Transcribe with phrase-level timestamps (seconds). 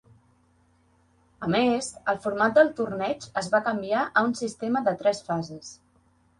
[1.47, 5.75] A més, el format del torneig es va canviar a un sistema de tres fases.